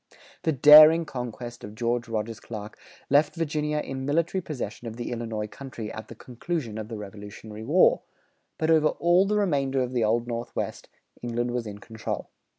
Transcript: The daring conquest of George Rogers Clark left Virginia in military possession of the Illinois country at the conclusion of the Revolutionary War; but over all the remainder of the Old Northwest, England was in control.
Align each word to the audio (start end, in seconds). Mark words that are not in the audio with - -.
The 0.41 0.51
daring 0.51 1.05
conquest 1.05 1.63
of 1.63 1.75
George 1.75 2.07
Rogers 2.07 2.39
Clark 2.39 2.75
left 3.11 3.35
Virginia 3.35 3.77
in 3.77 4.03
military 4.03 4.41
possession 4.41 4.87
of 4.87 4.95
the 4.95 5.11
Illinois 5.11 5.45
country 5.45 5.91
at 5.93 6.07
the 6.07 6.15
conclusion 6.15 6.79
of 6.79 6.87
the 6.87 6.97
Revolutionary 6.97 7.63
War; 7.63 8.01
but 8.57 8.71
over 8.71 8.87
all 8.87 9.27
the 9.27 9.37
remainder 9.37 9.79
of 9.83 9.93
the 9.93 10.03
Old 10.03 10.25
Northwest, 10.25 10.89
England 11.21 11.51
was 11.51 11.67
in 11.67 11.77
control. 11.77 12.31